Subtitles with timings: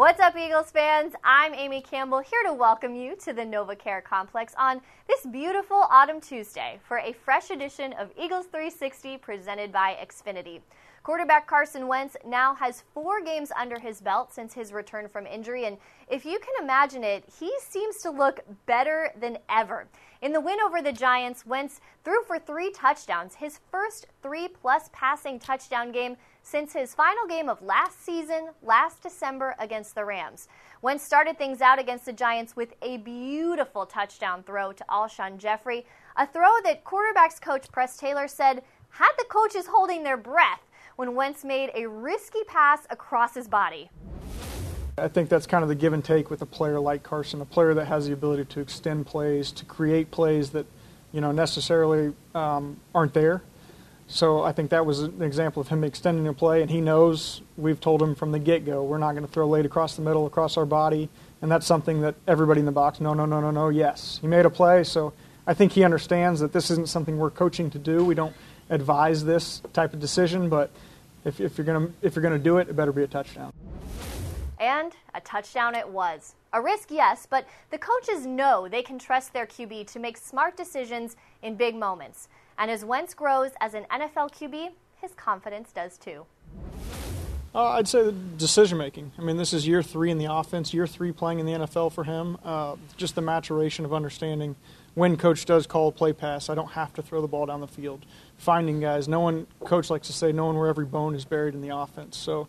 [0.00, 1.12] What's up, Eagles fans?
[1.22, 6.22] I'm Amy Campbell here to welcome you to the NovaCare Complex on this beautiful autumn
[6.22, 10.62] Tuesday for a fresh edition of Eagles 360 presented by Xfinity.
[11.02, 15.64] Quarterback Carson Wentz now has four games under his belt since his return from injury,
[15.64, 15.78] and
[16.08, 19.88] if you can imagine it, he seems to look better than ever.
[20.20, 24.90] In the win over the Giants, Wentz threw for three touchdowns, his first three plus
[24.92, 30.48] passing touchdown game since his final game of last season, last December against the Rams.
[30.82, 35.86] Wentz started things out against the Giants with a beautiful touchdown throw to Alshon Jeffery,
[36.16, 40.60] a throw that quarterbacks coach Press Taylor said had the coaches holding their breath
[40.96, 43.90] when Wentz made a risky pass across his body.
[44.98, 47.46] I think that's kind of the give and take with a player like Carson, a
[47.46, 50.66] player that has the ability to extend plays, to create plays that,
[51.12, 53.42] you know, necessarily um, aren't there.
[54.08, 57.40] So I think that was an example of him extending a play, and he knows
[57.56, 60.26] we've told him from the get-go we're not going to throw late across the middle,
[60.26, 61.08] across our body,
[61.40, 64.18] and that's something that everybody in the box, no, no, no, no, no, yes.
[64.20, 65.12] He made a play, so
[65.46, 68.04] I think he understands that this isn't something we're coaching to do.
[68.04, 68.34] We don't
[68.68, 70.70] advise this type of decision, but–
[71.24, 73.52] if, if you're gonna if you're gonna do it, it better be a touchdown.
[74.58, 76.34] And a touchdown it was.
[76.52, 80.56] A risk, yes, but the coaches know they can trust their QB to make smart
[80.56, 82.28] decisions in big moments.
[82.58, 86.26] And as Wentz grows as an NFL QB, his confidence does too.
[87.52, 89.10] Uh, I'd say the decision making.
[89.18, 91.92] I mean, this is year three in the offense, year three playing in the NFL
[91.92, 92.38] for him.
[92.44, 94.54] Uh, just the maturation of understanding
[94.94, 97.60] when coach does call a play pass, I don't have to throw the ball down
[97.60, 98.04] the field.
[98.36, 101.60] Finding guys, no one, coach likes to say, knowing where every bone is buried in
[101.60, 102.16] the offense.
[102.16, 102.48] So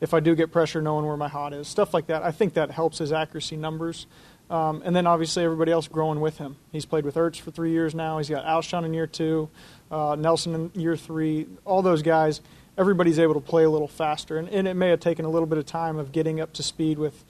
[0.00, 2.22] if I do get pressure, knowing where my hot is, stuff like that.
[2.22, 4.06] I think that helps his accuracy numbers.
[4.50, 6.56] Um, and then obviously everybody else growing with him.
[6.72, 8.18] He's played with Ertz for three years now.
[8.18, 9.48] He's got Alshon in year two,
[9.90, 11.46] uh, Nelson in year three.
[11.64, 12.40] All those guys,
[12.78, 14.38] everybody's able to play a little faster.
[14.38, 16.62] And, and it may have taken a little bit of time of getting up to
[16.62, 17.24] speed with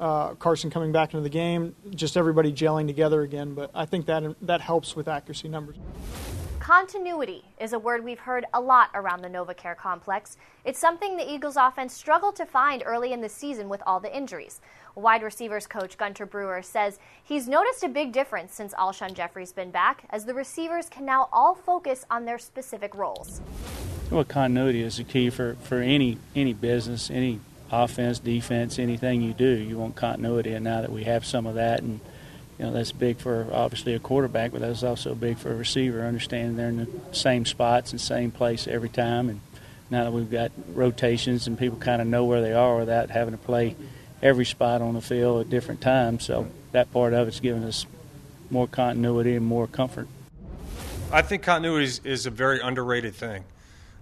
[0.00, 3.54] uh, Carson coming back into the game, just everybody gelling together again.
[3.54, 5.76] But I think that that helps with accuracy numbers.
[6.60, 10.36] Continuity is a word we've heard a lot around the NovaCare complex.
[10.66, 14.14] It's something the Eagles offense struggled to find early in the season with all the
[14.14, 14.60] injuries.
[14.94, 19.70] Wide receivers coach Gunter Brewer says he's noticed a big difference since Alshon Jeffery's been
[19.70, 23.40] back, as the receivers can now all focus on their specific roles.
[24.10, 29.34] Well, continuity is the key for, for any any business, any offense, defense, anything you
[29.34, 30.54] do, you want continuity.
[30.54, 32.00] And now that we have some of that, and
[32.58, 36.06] you know that's big for obviously a quarterback, but that's also big for a receiver,
[36.06, 39.28] understanding they're in the same spots and same place every time.
[39.28, 39.40] And
[39.90, 43.32] now that we've got rotations and people kind of know where they are without having
[43.32, 43.76] to play
[44.22, 47.84] every spot on the field at different times, so that part of it's given us
[48.48, 50.08] more continuity and more comfort.
[51.12, 53.44] I think continuity is, is a very underrated thing.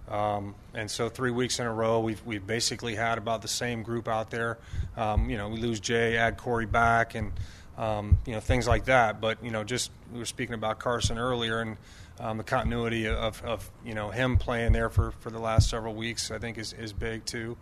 [0.09, 3.83] Um, and so three weeks in a row, we've we've basically had about the same
[3.83, 4.57] group out there.
[4.95, 7.31] Um, you know, we lose Jay, add Corey back, and
[7.77, 9.19] um, you know things like that.
[9.19, 11.77] But you know, just we were speaking about Carson earlier, and
[12.19, 15.93] um, the continuity of, of you know him playing there for, for the last several
[15.93, 17.57] weeks, I think is is big too.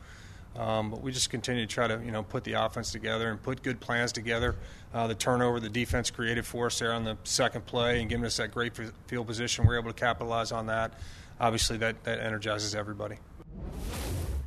[0.55, 3.41] Um, but we just continue to try to you know put the offense together and
[3.41, 4.55] put good plans together.
[4.93, 8.25] Uh, the turnover the defense created for us there on the second play and giving
[8.25, 8.73] us that great
[9.07, 10.93] field position, we're able to capitalize on that
[11.39, 13.17] obviously that, that energizes everybody.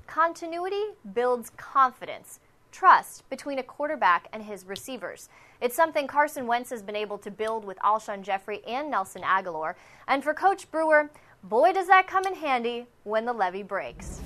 [0.07, 0.83] Continuity
[1.15, 2.41] builds confidence,
[2.73, 5.29] trust between a quarterback and his receivers.
[5.61, 9.75] It's something Carson Wentz has been able to build with Alshon Jeffery and Nelson Agholor.
[10.07, 11.11] And for Coach Brewer,
[11.43, 14.21] boy, does that come in handy when the levee breaks.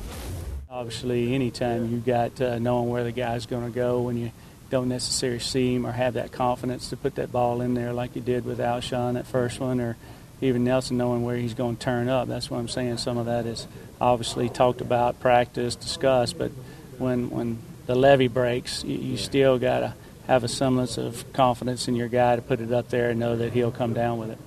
[0.71, 4.33] Obviously, anytime you've got uh, knowing where the guy's going to go when you
[4.71, 8.17] don't necessarily see him or have that confidence to put that ball in there like
[8.17, 9.99] you did with Alshon that first one or
[10.43, 12.29] even Nelson knowing where he's going to turn up.
[12.29, 12.99] That's what I'm saying.
[12.99, 13.67] Some of that is
[14.01, 16.51] obviously talked about, practiced, discussed, but
[16.99, 19.95] when when the levee breaks, you, you still got to
[20.27, 23.37] have a semblance of confidence in your guy to put it up there and know
[23.37, 24.39] that he'll come down with it.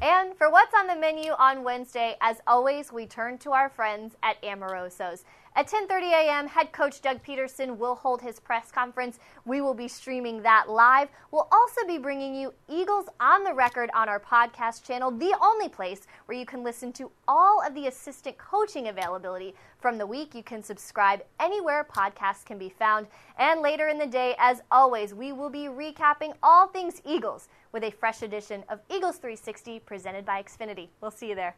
[0.00, 4.14] And for what's on the menu on Wednesday, as always, we turn to our friends
[4.22, 5.24] at Amoroso's.
[5.56, 9.20] At 10:30 a.m., head coach Doug Pederson will hold his press conference.
[9.44, 11.10] We will be streaming that live.
[11.30, 15.68] We'll also be bringing you Eagles on the record on our podcast channel, the only
[15.68, 20.34] place where you can listen to all of the assistant coaching availability from the week.
[20.34, 23.06] You can subscribe anywhere podcasts can be found.
[23.38, 27.84] And later in the day, as always, we will be recapping all things Eagles with
[27.84, 30.88] a fresh edition of Eagles 360 presented by Xfinity.
[31.00, 31.54] We'll see you there.